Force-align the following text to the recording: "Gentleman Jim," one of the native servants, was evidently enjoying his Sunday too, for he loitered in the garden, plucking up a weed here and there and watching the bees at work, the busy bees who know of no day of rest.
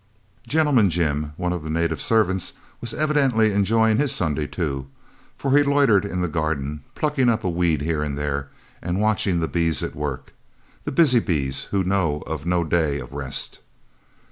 "Gentleman 0.47 0.89
Jim," 0.89 1.33
one 1.37 1.53
of 1.53 1.63
the 1.63 1.69
native 1.69 2.01
servants, 2.01 2.53
was 2.81 2.95
evidently 2.95 3.53
enjoying 3.53 3.99
his 3.99 4.11
Sunday 4.11 4.47
too, 4.47 4.87
for 5.37 5.55
he 5.55 5.61
loitered 5.61 6.05
in 6.05 6.21
the 6.21 6.27
garden, 6.27 6.81
plucking 6.95 7.29
up 7.29 7.43
a 7.43 7.49
weed 7.51 7.81
here 7.83 8.01
and 8.01 8.17
there 8.17 8.49
and 8.81 8.99
watching 8.99 9.41
the 9.41 9.47
bees 9.47 9.83
at 9.83 9.93
work, 9.93 10.33
the 10.85 10.91
busy 10.91 11.19
bees 11.19 11.65
who 11.65 11.83
know 11.83 12.23
of 12.25 12.47
no 12.47 12.63
day 12.63 12.97
of 12.99 13.13
rest. 13.13 13.59